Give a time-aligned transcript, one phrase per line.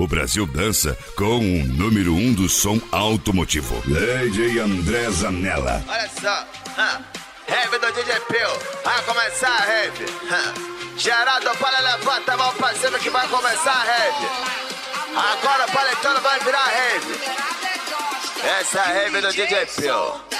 [0.00, 3.82] o Brasil dança com o número um do som automotivo.
[3.86, 5.84] Lady André Zanella.
[5.86, 6.46] Olha só,
[7.46, 8.48] Heavy do DJ Pio,
[8.82, 10.06] vai começar a heavy.
[10.96, 14.26] Geraldo para levanta a mão pra cima que vai começar a heavy.
[15.16, 17.20] Agora o paletano vai virar heavy.
[18.60, 20.30] Essa é a heavy do DJ Pio.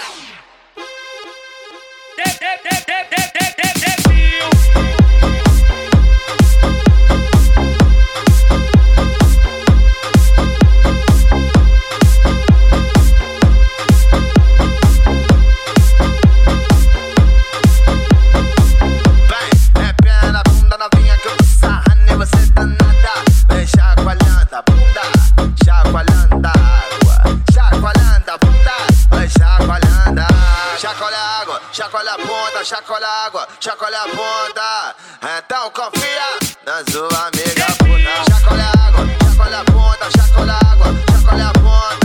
[31.73, 34.95] Chacoalha a bunda, chacoalha a água, chacoalha a bunda.
[35.39, 38.31] Então confia na sua amiga puta.
[38.31, 42.00] Chacoalha a água, chacoalha a bunda, chacoalha a água, chacoalha a bunda.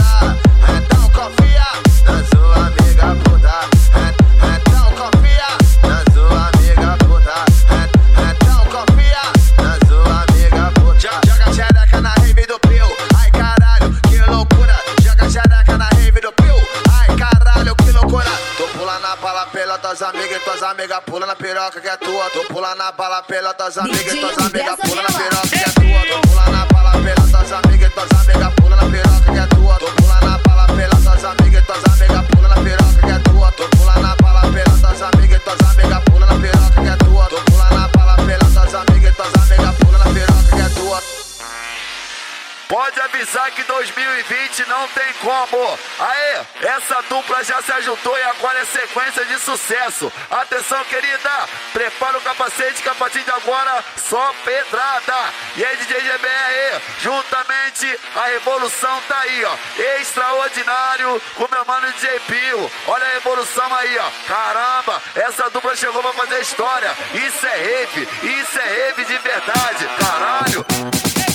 [20.66, 22.30] Amigas pula na piroca que é tua.
[22.30, 26.20] Tô pulando na bala pela tuas amigas tuas amigas pula na piroca que é tua.
[26.20, 29.15] Tô pulando na bala pela tuas amigas tuas amigas pula na piroca
[42.86, 45.78] Pode avisar que 2020 não tem como.
[45.98, 50.12] Aê, essa dupla já se ajuntou e agora é sequência de sucesso.
[50.30, 55.16] Atenção, querida, prepara o capacete que a partir de agora só pedrada.
[55.56, 59.56] E aí, DJ GBR, juntamente a revolução tá aí, ó.
[60.00, 62.70] Extraordinário com meu mano DJ Pio.
[62.86, 64.10] Olha a revolução aí, ó.
[64.28, 66.96] Caramba, essa dupla chegou pra fazer história.
[67.14, 69.88] Isso é rave, isso é rave de verdade.
[69.98, 71.25] Caralho.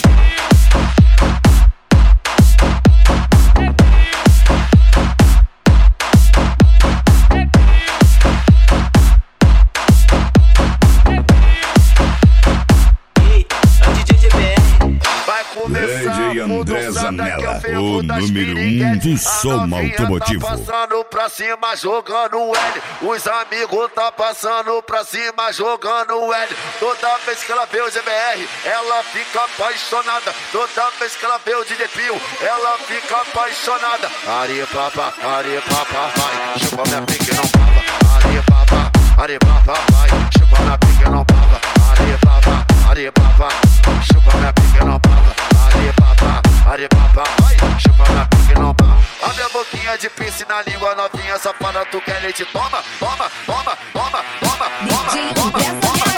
[16.21, 20.45] DJ André Zanella, o número um do som automotivo.
[20.45, 22.81] Tá passando pra cima, jogando L.
[23.01, 26.55] Os amigos tá passando pra cima, jogando L.
[26.79, 30.33] Toda vez que ela vê o GBR, ela fica apaixonada.
[30.51, 34.09] Toda vez que ela vê o DJ Pio, ela fica apaixonada.
[34.27, 36.59] Ari papa, ari papa, vai.
[36.59, 38.25] Chupa minha pique, não papa.
[38.25, 40.09] Ari papa, ari papa, vai.
[40.38, 41.31] Chupa minha pique, não papa.
[50.61, 52.45] na língua novinha safada, tu quer leite?
[52.45, 55.51] Toma, toma, toma, toma, toma, toma, toma,
[55.81, 56.11] toma.